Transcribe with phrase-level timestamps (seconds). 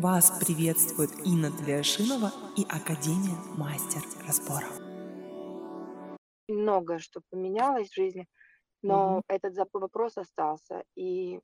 [0.00, 4.70] Вас приветствует Инна Тлешинова и Академия Мастер Разборов.
[6.46, 8.28] Многое, что поменялось в жизни,
[8.80, 9.22] но Мгм.
[9.26, 10.84] этот вопрос остался.
[10.94, 11.40] И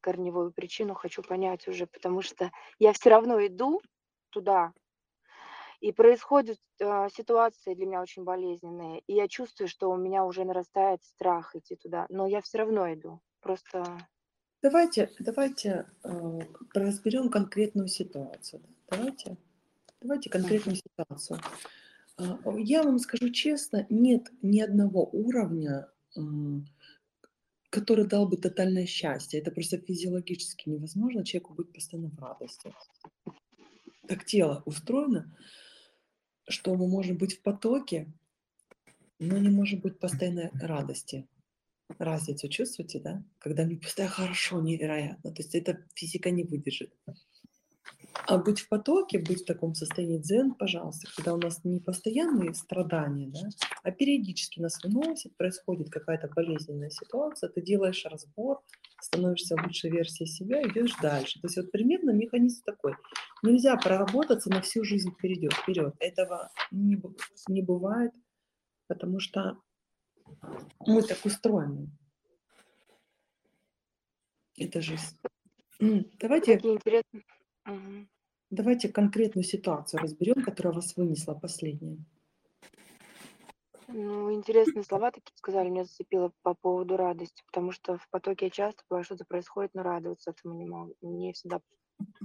[0.00, 3.80] корневую причину хочу понять уже, потому что я все равно иду
[4.30, 4.72] туда,
[5.80, 10.44] и происходят а, ситуации для меня очень болезненные, и я чувствую, что у меня уже
[10.44, 13.20] нарастает страх идти туда, но я все равно иду.
[13.40, 13.96] Просто
[14.62, 16.40] Давайте, давайте э,
[16.74, 18.60] разберем конкретную ситуацию.
[18.90, 18.96] да.
[18.98, 19.36] Давайте,
[20.02, 21.40] давайте конкретную ситуацию.
[22.18, 26.66] А, Я вам скажу честно, нет ни одного уровня, м,
[27.70, 29.40] который дал бы тотальное счастье.
[29.40, 32.74] Это просто физиологически невозможно человеку быть постоянно в радости.
[34.08, 35.34] Так тело устроено,
[36.48, 38.12] что мы можем быть в потоке,
[39.18, 41.26] но не может быть постоянной радости.
[41.98, 43.22] Разницу чувствуете, да?
[43.38, 45.32] Когда мне постоянно хорошо, невероятно.
[45.32, 46.92] То есть это физика не выдержит.
[48.26, 52.54] А быть в потоке, быть в таком состоянии дзен, пожалуйста, когда у нас не постоянные
[52.54, 53.48] страдания, да,
[53.82, 58.60] а периодически нас выносит, происходит какая-то болезненная ситуация, ты делаешь разбор,
[59.00, 61.40] становишься лучшей версией себя, идешь дальше.
[61.40, 62.94] То есть вот примерно механизм такой.
[63.42, 65.52] Нельзя проработаться на всю жизнь вперед.
[65.52, 65.94] вперед.
[65.98, 67.00] Этого не,
[67.48, 68.12] не бывает,
[68.86, 69.56] потому что
[70.86, 71.88] мы так устроены.
[74.56, 75.16] Это жизнь.
[75.78, 76.60] Давайте.
[78.50, 81.98] Давайте конкретную ситуацию разберем, которая вас вынесла последняя.
[83.92, 88.50] Ну, интересные слова такие сказали, меня зацепило по поводу радости, потому что в потоке я
[88.50, 91.60] часто бывает, что-то происходит, но радоваться этому не могу, не всегда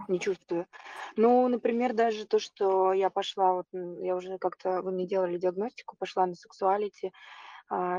[0.07, 0.67] не чувствую.
[1.15, 5.95] Ну, например, даже то, что я пошла, вот я уже как-то, вы мне делали диагностику,
[5.97, 7.11] пошла на сексуалити,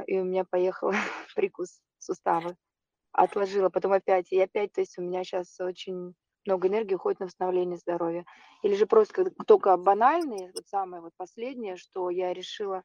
[0.07, 0.93] и у меня поехал
[1.35, 2.57] прикус сустава,
[3.13, 6.15] отложила, потом опять, и опять, то есть у меня сейчас очень
[6.47, 8.25] много энергии уходит на восстановление здоровья.
[8.63, 12.83] Или же просто только банальные, вот самое вот последнее, что я решила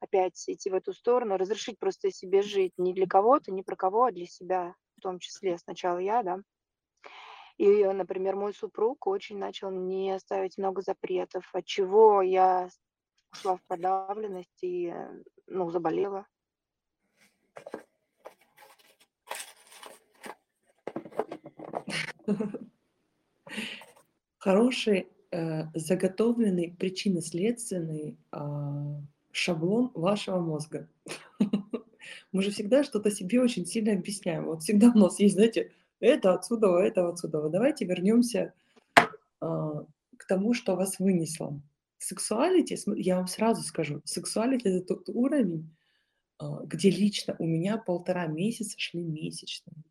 [0.00, 4.04] опять идти в эту сторону, разрешить просто себе жить не для кого-то, не про кого,
[4.04, 5.58] а для себя в том числе.
[5.58, 6.38] Сначала я, да.
[7.56, 12.68] И, например, мой супруг очень начал мне ставить много запретов, от чего я
[13.32, 16.26] ушла в подавленность и, э, ну, заболела.
[24.38, 29.00] Хороший э, заготовленный причинно-следственный а,
[29.32, 30.88] шаблон вашего мозга.
[32.32, 34.44] Мы же всегда что-то себе очень сильно объясняем.
[34.46, 37.48] Вот всегда у нас есть, знаете, это отсюда, это отсюда.
[37.48, 38.52] Давайте вернемся
[39.40, 39.84] а,
[40.16, 41.60] к тому, что вас вынесло.
[41.98, 45.74] Сексуалити, я вам сразу скажу, сексуалити это тот уровень,
[46.38, 49.84] а, где лично у меня полтора месяца шли месячные.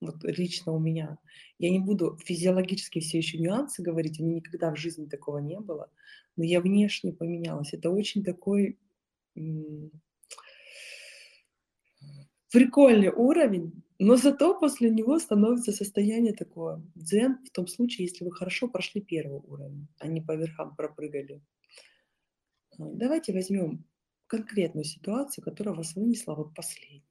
[0.00, 1.18] Вот лично у меня.
[1.58, 5.58] Я не буду физиологически все еще нюансы говорить, у меня никогда в жизни такого не
[5.58, 5.90] было,
[6.36, 7.72] но я внешне поменялась.
[7.72, 8.78] Это очень такой
[12.50, 18.32] прикольный уровень, но зато после него становится состояние такое дзен в том случае, если вы
[18.32, 21.42] хорошо прошли первый уровень, а не по верхам пропрыгали.
[22.78, 23.84] А, Давайте возьмем
[24.26, 27.04] конкретную ситуацию, которая вас вынесла вот последней.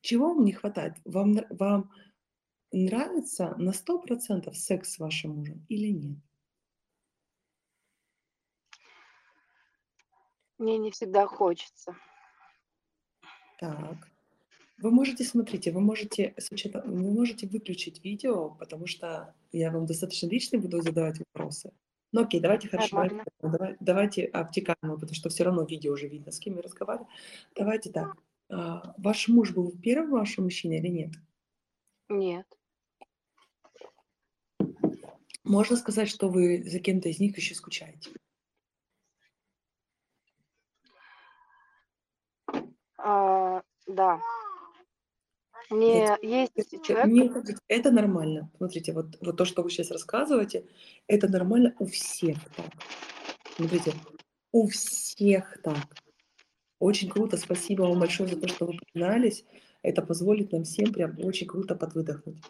[0.00, 0.94] Чего вам не хватает?
[1.04, 1.90] Вам, вам
[2.72, 6.18] нравится на 100% секс с вашим мужем или нет?
[10.56, 11.96] Мне не всегда хочется.
[13.60, 14.08] Так.
[14.78, 19.84] Вы можете, смотрите, вы можете, с учетом, вы можете выключить видео, потому что я вам
[19.84, 21.70] достаточно лично буду задавать вопросы.
[22.12, 23.32] Ну окей, давайте хорошо, давайте, Нормально.
[23.40, 27.06] так, давай- давайте обтекаемо, потому что все равно видео уже видно, с кем я разговариваю.
[27.54, 28.16] Давайте так.
[28.48, 31.10] а, Ваш муж был первым вашим мужчиной или нет?
[32.08, 32.46] Нет.
[35.44, 38.10] Можно сказать, что вы за кем-то из них еще скучаете?
[43.02, 44.20] А, да.
[45.70, 47.56] Нет, Мне есть человек, не.
[47.68, 48.50] Это нормально.
[48.56, 50.66] Смотрите, вот, вот то, что вы сейчас рассказываете,
[51.06, 52.66] это нормально у всех так.
[53.54, 53.92] Смотрите,
[54.52, 55.86] у всех так.
[56.80, 59.44] Очень круто, спасибо вам большое за то, что вы признались.
[59.82, 62.42] Это позволит нам всем прям очень круто подвыдохнуть.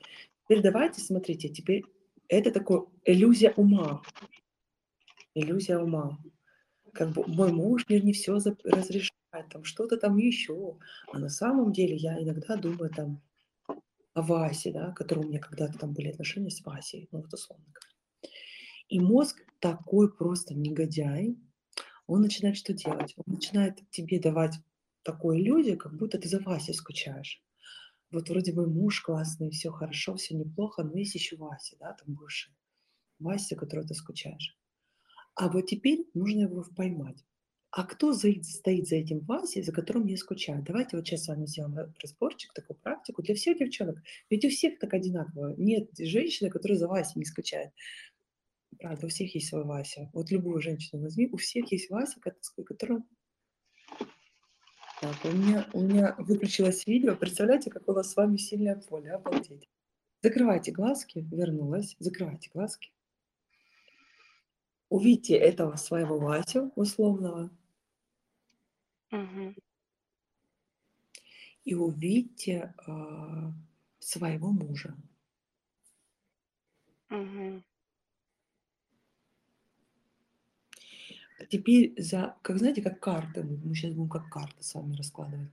[0.45, 1.85] Теперь давайте, смотрите, теперь
[2.29, 4.03] это такое иллюзия ума.
[5.35, 6.19] Иллюзия ума.
[6.93, 10.79] Как бы мой муж мне не все разрешает, там что-то там еще.
[11.13, 13.23] А на самом деле я иногда думаю там
[14.15, 17.65] о Васе, да, который у меня когда-то там были отношения с Васей, ну вот условно
[17.67, 18.35] говоря.
[18.89, 21.39] И мозг такой просто негодяй,
[22.07, 23.15] он начинает что делать?
[23.17, 24.57] Он начинает тебе давать
[25.03, 27.43] такую иллюзию, как будто ты за Васей скучаешь.
[28.11, 32.15] вот вроде бы муж классный, все хорошо, все неплохо, но есть еще Вася, да, там
[32.15, 32.53] бывший.
[33.21, 34.59] Вася, которого ты скучаешь.
[35.37, 37.25] А вот теперь нужно его поймать.
[37.73, 40.63] А кто стоит за этим Васей, за которым я скучаю?
[40.63, 43.99] Давайте вот сейчас с вами сделаем разборчик, такую практику для всех девчонок.
[44.29, 45.55] Ведь у всех так одинаково.
[45.57, 47.73] Нет женщины, которая за Васей не скучает.
[48.79, 50.11] Правда, у всех есть свой Вася.
[50.13, 53.05] Вот любую женщину возьми, у всех есть Вася, которая...
[55.01, 57.15] Так, у меня, у меня выключилось видео.
[57.15, 59.13] Представляете, как у нас с вами сильное поле.
[59.13, 59.69] Обалдеть.
[60.23, 61.27] Закрывайте глазки.
[61.31, 61.97] Вернулась.
[62.01, 62.91] Закрывайте глазки.
[64.89, 67.51] Увидите этого своего Васю условного.
[69.11, 69.55] Мгм.
[71.65, 73.53] И увидите а,
[73.99, 74.95] своего мужа.
[77.11, 77.63] Мгм.
[81.39, 84.95] А Теперь за, как знаете, как карты, мы мы сейчас будем как карты с вами
[84.95, 85.49] раскладывать.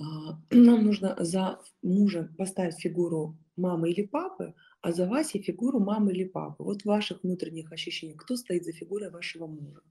[0.00, 6.12] А, Нам нужно за мужа поставить фигуру мамы или папы, а за Васей фигуру мамы
[6.12, 6.64] или папы.
[6.64, 9.82] Вот в ваших внутренних ощущениях, кто стоит за фигурой вашего мужа?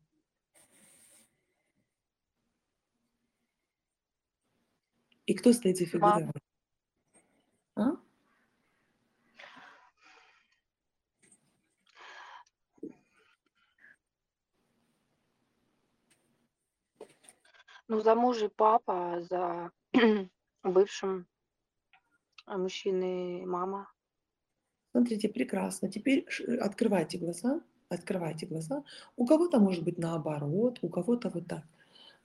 [5.27, 6.23] И кто стоит за фигурой?
[6.23, 6.33] Мама.
[7.75, 7.97] А?
[17.89, 19.71] Ну, за мужей папа, а за
[20.63, 21.27] бывшим
[22.45, 23.91] мужчиной мама.
[24.91, 25.91] Смотрите, прекрасно.
[25.91, 26.25] Теперь
[26.61, 28.83] открывайте глаза, открывайте глаза.
[29.17, 31.65] У кого-то может быть наоборот, у кого-то вот так.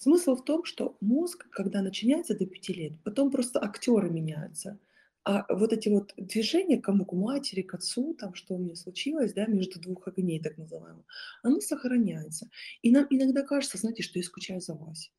[0.03, 4.81] Смысл в том, что мозг, когда начинается до пяти лет, потом просто актеры меняются.
[5.23, 9.33] А вот эти вот движения, кому к матери, к отцу, там, что у меня случилось,
[9.33, 11.05] да, между двух огней, так называемых,
[11.45, 12.51] оно сохраняется.
[12.83, 15.13] И нам иногда кажется, знаете, что я скучаю за Васей.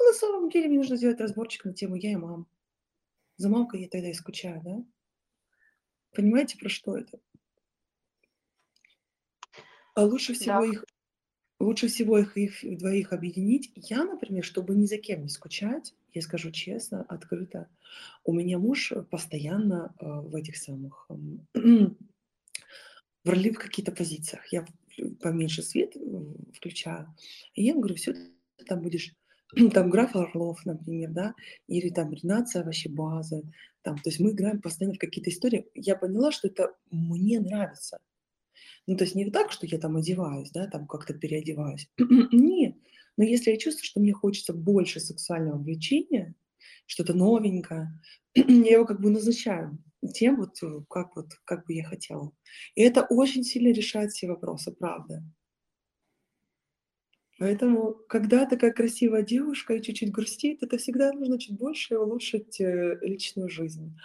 [0.00, 2.46] А на самом деле мне нужно сделать разборчик на тему «я и мама».
[3.36, 4.84] За мамкой я тогда и скучаю, да?
[6.14, 7.18] Понимаете, про что это?
[9.94, 10.72] А лучше всего Да.
[10.72, 10.84] их
[11.64, 13.72] лучше всего их, их двоих объединить.
[13.74, 17.68] Я, например, чтобы ни за кем не скучать, я скажу честно, открыто,
[18.24, 21.46] у меня муж постоянно э, в этих самых эм,
[23.24, 24.46] в ролевых каких-то позициях.
[24.52, 24.66] Я
[25.20, 26.00] поменьше свет э,
[26.54, 27.14] включаю.
[27.54, 29.14] И я ему говорю, все, ты там будешь
[29.72, 31.34] там граф Орлов, например, да,
[31.66, 33.42] или там Ренация вообще база,
[33.82, 35.66] там, то есть мы играем постоянно в какие-то истории.
[35.74, 37.98] Я поняла, что это мне нравится.
[38.86, 41.88] Ну, то есть не так, что я там одеваюсь, да, там как-то переодеваюсь.
[41.98, 42.76] Нет.
[43.16, 46.34] Но если я чувствую, что мне хочется больше сексуального влечения,
[46.86, 48.00] что-то новенькое,
[48.34, 49.78] я его как бы назначаю
[50.12, 52.32] тем, вот э, как, вот, как бы я хотела.
[52.74, 55.22] И это очень сильно решает все вопросы, правда.
[57.38, 62.98] Поэтому, когда такая красивая девушка и чуть-чуть грустит, это всегда нужно чуть больше улучшить э,
[63.02, 63.96] личную жизнь.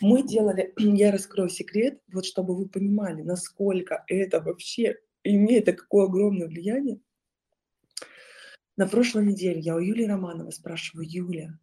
[0.00, 6.48] Мы делали, я раскрою секрет, вот чтобы вы понимали, насколько это вообще имеет какое огромное
[6.48, 7.00] влияние.
[8.76, 11.58] На прошлой неделе я у Юлии Романовой спрашиваю, Юля,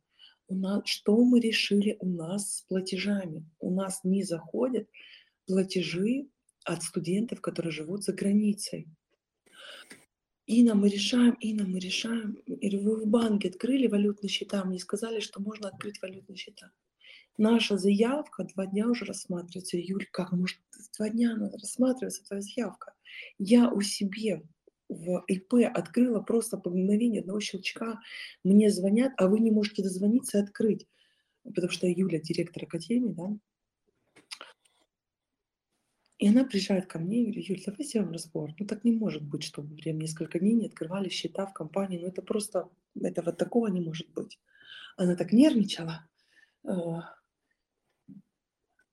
[0.48, 3.50] у нас, что мы решили у нас с платежами?
[3.60, 4.88] У нас не заходят
[5.48, 6.28] платежи
[6.66, 8.88] от студентов, которые живут за границей.
[10.48, 12.34] Инна, мы решаем, Инна, мы решаем.
[12.46, 16.72] Или вы в банке открыли валютные счета, мне сказали, что можно открыть валютные счета.
[17.38, 19.78] Наша заявка два дня уже рассматривается.
[19.78, 20.60] Юль, как может
[20.98, 22.94] два дня надо рассматриваться твоя заявка?
[23.40, 24.44] Я у себе
[24.88, 28.00] в ИП открыла просто по мгновению одного щелчка.
[28.44, 30.88] Мне звонят, а вы не можете дозвониться и открыть.
[31.44, 33.36] Потому что Юля, директор академии, да,
[36.18, 38.52] и она приезжает ко мне и говорит, Юль, давай сделаем разбор.
[38.58, 42.00] Ну так не может быть, чтобы прям несколько дней не открывали счета в компании.
[42.00, 42.70] Ну это просто,
[43.00, 44.40] этого такого не может быть.
[44.96, 46.08] Она так нервничала.
[46.64, 47.16] А,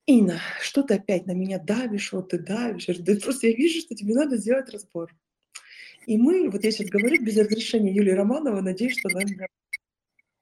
[0.06, 2.86] Инна, что ты опять на меня давишь, вот ты давишь.
[2.98, 5.14] Да просто я вижу, что тебе надо сделать разбор.
[6.06, 9.46] И мы, вот я сейчас говорю без разрешения Юлии Романовой, надеюсь, что она меня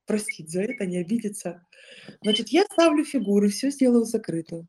[0.06, 1.66] простит за это, не обидится.
[2.22, 4.66] Значит, я ставлю фигуры, все сделаю закрытую.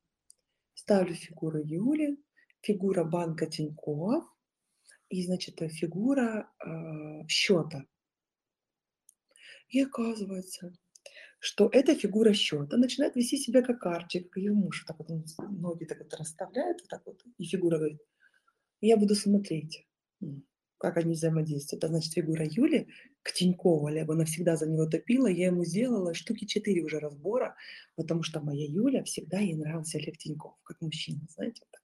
[0.91, 2.17] Ставлю фигуру Юли,
[2.59, 4.25] фигура банка Тинькофф
[5.07, 7.85] и, значит, э, фигура э, счета.
[9.69, 10.73] И оказывается,
[11.39, 14.83] что эта фигура счета начинает вести себя как Арчи, как ее муж.
[14.85, 15.23] Так вот он
[15.61, 18.01] ноги так вот расставляет, вот так вот, и фигура говорит,
[18.81, 19.87] я буду смотреть,
[20.81, 21.83] как они взаимодействуют.
[21.83, 22.87] Это значит, фигура Юли
[23.21, 27.55] к Тинькову, либо она всегда за него топила, я ему сделала штуки четыре уже разбора,
[27.95, 31.61] потому что моя Юля всегда ей нравился Олег Тиньков, как мужчина, знаете.
[31.71, 31.81] так.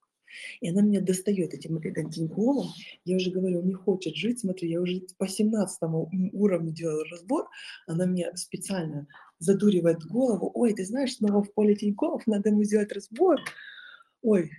[0.62, 1.80] И она меня достает этим
[2.28, 2.70] голом.
[3.06, 4.40] Я уже говорю, он не хочет жить.
[4.40, 5.80] Смотри, я уже по 17
[6.34, 7.48] уровню делаю разбор.
[7.86, 9.08] Она мне специально
[9.40, 10.52] задуривает голову.
[10.54, 13.40] Ой, ты знаешь, снова в поле Тинькофф, надо ему сделать разбор.
[14.22, 14.52] Ой,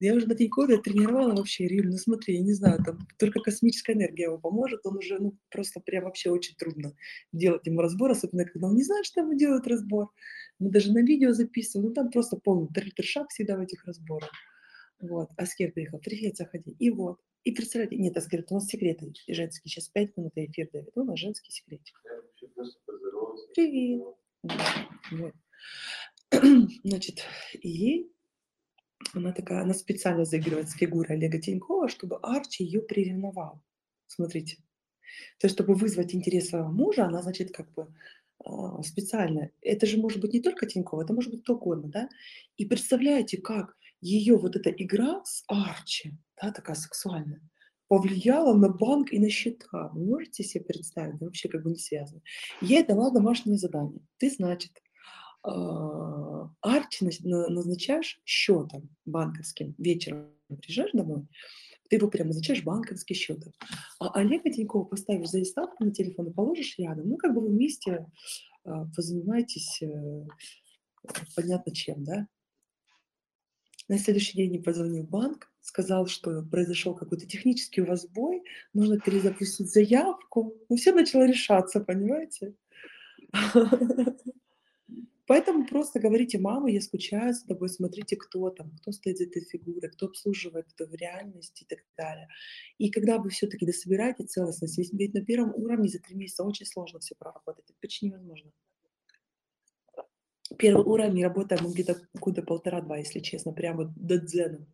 [0.00, 1.88] я уже на Тинькове тренировала вообще Риль.
[1.88, 4.80] Ну смотри, я не знаю, там только космическая энергия его поможет.
[4.84, 6.94] Он уже, ну, просто прям вообще очень трудно
[7.32, 10.10] делать ему разбор, особенно когда он не знает, что ему делают разбор.
[10.58, 14.30] Мы даже на видео записываем, ну там просто полный трешак всегда в этих разборах.
[15.00, 15.30] Вот.
[15.36, 16.74] Аскер приехал, привет, заходи.
[16.78, 17.20] И вот.
[17.44, 19.70] И представляете, нет, Аскер, у нас секреты женские.
[19.70, 20.90] Сейчас пять минут эфир дает.
[20.94, 22.02] У нас женский секретик.
[23.54, 24.02] Привет.
[25.12, 25.34] Вот.
[26.84, 27.22] Значит,
[27.62, 28.10] и
[29.14, 33.62] она такая, она специально заигрывает с фигурой Олега Тинькова, чтобы Арчи ее приревновал.
[34.06, 34.56] Смотрите.
[35.38, 37.92] То есть, чтобы вызвать интерес своего мужа, она, значит, как бы
[38.44, 39.50] а, специально.
[39.60, 42.08] Это же может быть не только Тинькова, это может быть кто угодно, да?
[42.56, 47.40] И представляете, как ее вот эта игра с Арчи, да, такая сексуальная,
[47.88, 49.88] повлияла на банк и на счета.
[49.92, 51.18] Вы можете себе представить?
[51.18, 52.22] Да вообще как бы не связано.
[52.60, 54.00] Ей дала домашнее задание.
[54.18, 54.70] Ты, значит,
[55.42, 59.74] а, Арчи назначаешь счетом банковским.
[59.78, 60.30] Вечером
[60.60, 61.26] приезжаешь домой,
[61.88, 63.42] ты его прям назначаешь банковский счет.
[63.98, 67.08] А Олега Тинькова поставишь заставку на телефон и положишь рядом.
[67.08, 68.06] Ну, как бы вы вместе
[68.64, 70.26] а, позанимаетесь э,
[71.34, 72.26] понятно чем, да?
[73.88, 79.00] На следующий день я позвонил банк, сказал, что произошел какой-то технический у вас сбой, нужно
[79.00, 80.54] перезапустить заявку.
[80.68, 82.54] Ну, все начало решаться, понимаете?
[85.30, 89.44] Поэтому просто говорите, мама, я скучаю за тобой, смотрите, кто там, кто стоит за этой
[89.44, 92.26] фигурой, кто обслуживает это в реальности и так далее.
[92.78, 96.98] И когда вы все-таки дособираете целостность, ведь на первом уровне за три месяца очень сложно
[96.98, 98.50] все проработать, это почти невозможно.
[100.58, 104.66] Первый уровень работаем где-то года полтора-два, если честно, прямо до дзена.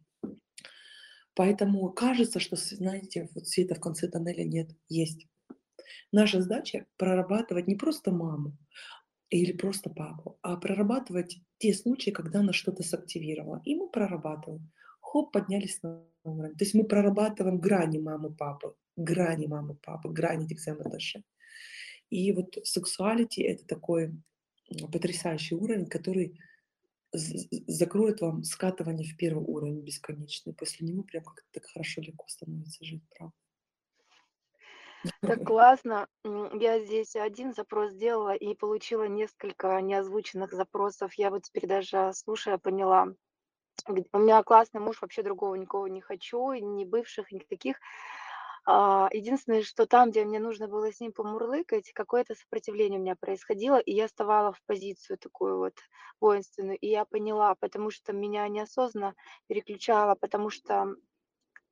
[1.35, 5.27] Поэтому кажется, что, знаете, вот света в конце тоннеля нет, есть.
[6.13, 8.57] Наша задача прорабатывать не просто маму,
[9.31, 13.61] или просто папу, а прорабатывать те случаи, когда она что-то сактивировала.
[13.65, 14.71] И мы прорабатываем.
[15.01, 16.57] Хоп, поднялись на уровень.
[16.57, 21.25] То есть мы прорабатываем грани мамы, папы, грани мамы, папы, грани этих взаимоотношений.
[22.11, 24.15] И вот сексуалити– это такой
[24.93, 26.39] потрясающий уровень, который
[27.13, 30.55] закроет вам скатывание в первый уровень бесконечный.
[30.55, 33.35] После него прям как-то так хорошо, легко становится жить, правда.
[35.25, 36.09] Так классно.
[36.25, 41.15] Я здесь один запрос сделала и получила несколько неозвученных запросов.
[41.15, 43.09] Я вот теперь даже слушая поняла.
[43.89, 47.77] У меня классный муж, вообще другого никого не хочу, ни бывших, ни таких.
[48.69, 53.15] А, единственное, что там, где мне нужно было с ним помурлыкать, какое-то сопротивление у меня
[53.15, 55.75] происходило, и я вставала в позицию такую вот
[56.21, 56.77] воинственную.
[56.79, 59.15] И я поняла, потому что меня неосознанно
[59.47, 60.97] переключало, потому что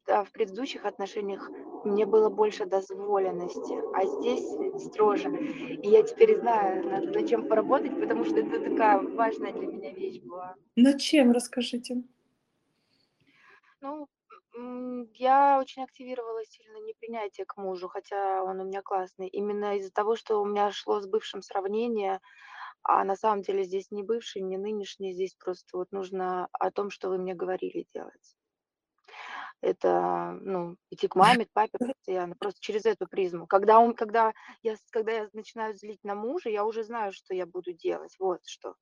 [0.07, 1.51] в предыдущих отношениях
[1.85, 4.45] мне было больше дозволенности, а здесь
[4.87, 5.29] строже.
[5.29, 9.93] И я теперь знаю, над, над чем поработать, потому что это такая важная для меня
[9.93, 10.57] вещь была.
[10.77, 12.03] Над чем, расскажите?
[13.81, 14.09] Ну,
[15.15, 19.29] я очень активировала сильно непринятие к мужу, хотя он у меня классный.
[19.29, 22.21] Именно из-за того, что у меня шло с бывшим сравнение,
[22.83, 26.91] а на самом деле здесь не бывший, не нынешний, здесь просто вот нужно о том,
[26.91, 28.37] что вы мне говорили делать
[29.65, 33.47] это, ну, идти к маме, к папе постоянно, просто через эту призму.
[33.47, 37.47] Когда, он, когда, я, когда я начинаю злить на мужа, я уже знаю, что я
[37.47, 38.75] буду делать, вот что.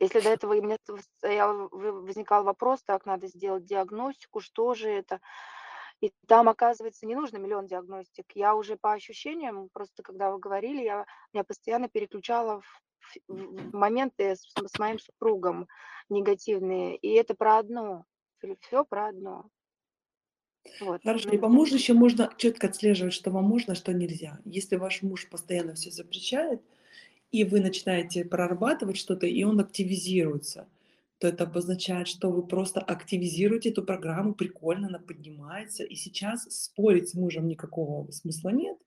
[0.00, 0.76] Если до этого у меня
[1.16, 5.20] стоял, возникал вопрос, так, надо сделать диагностику, что же это,
[6.00, 8.26] и там, оказывается, не нужно миллион диагностик.
[8.34, 12.82] Я уже по ощущениям, просто когда вы говорили, я меня постоянно переключала в,
[13.26, 15.66] в моменты с, с моим супругом
[16.08, 16.96] негативные.
[16.96, 18.04] И это про одно.
[18.60, 19.48] Все про одно.
[20.80, 21.02] Вот.
[21.02, 21.30] Хорошо.
[21.30, 24.38] И по мужу еще можно четко отслеживать, что вам можно, а что нельзя.
[24.44, 26.60] Если ваш муж постоянно все запрещает,
[27.30, 30.66] и вы начинаете прорабатывать что-то, и он активизируется,
[31.18, 37.10] то это обозначает, что вы просто активизируете эту программу, прикольно, она поднимается, и сейчас спорить
[37.10, 38.78] с мужем никакого смысла нет.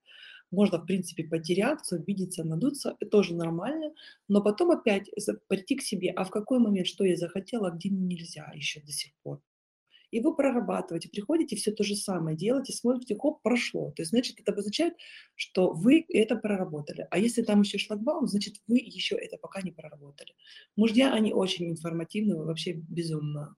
[0.49, 3.93] Можно, в принципе, пойти реакцию, обидеться, надуться, это тоже нормально,
[4.27, 5.09] но потом опять
[5.47, 8.91] прийти к себе, а в какой момент, что я захотела, а где нельзя еще до
[8.91, 9.41] сих пор
[10.11, 13.91] и вы прорабатываете, приходите, все то же самое делаете, смотрите, хоп, прошло.
[13.91, 14.93] То есть, значит, это обозначает,
[15.35, 17.07] что вы это проработали.
[17.09, 20.33] А если там еще шлагбаум, значит, вы еще это пока не проработали.
[20.75, 23.55] Мужья, они очень информативны, вообще безумно.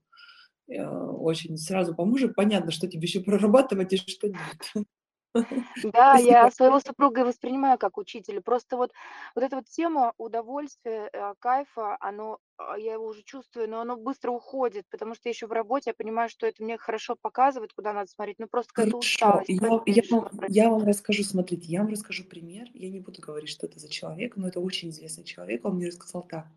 [0.68, 4.88] Э, очень сразу по мужу понятно, что тебе еще прорабатывать и что нет.
[5.94, 8.42] Да, я своего супруга и воспринимаю как учителя.
[8.42, 8.92] Просто вот
[9.36, 13.98] вот эта вот тема удовольствия, э, кайфа, оно, а, я его уже чувствую, но оно
[13.98, 17.74] быстро уходит, потому что я еще в работе, я понимаю, что это мне хорошо показывает,
[17.74, 21.82] куда надо смотреть, но просто какая-то усталость, я я вам я вам расскажу, смотрите, я
[21.82, 22.68] вам расскажу пример.
[22.74, 25.66] Я не буду говорить, что это за человек, но это очень известный человек.
[25.66, 26.48] Он мне рассказал так.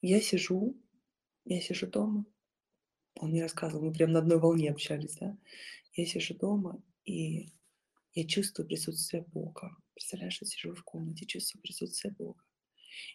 [0.00, 0.76] Я сижу
[1.48, 2.26] я сижу дома.
[3.20, 5.36] Он мне рассказывал, мы прям на одной волне общались, да.
[5.94, 7.52] Я сижу дома, и
[8.14, 9.76] я чувствую присутствие Бога.
[9.94, 12.42] Представляешь, я сижу в комнате, чувствую присутствие Бога.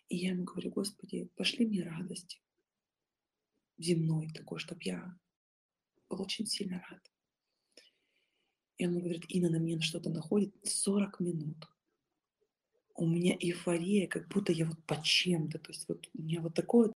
[0.09, 2.41] И я ему говорю: "Господи, пошли мне радости".
[3.77, 5.17] Земной такой, чтоб я
[6.09, 7.11] был очень сильно рад.
[8.77, 11.67] И он говорит: "Инна, на мне что-то находит 40 минут".
[12.95, 16.53] У меня эйфория, как будто я вот под чем-то, то есть вот у меня вот
[16.53, 16.89] такое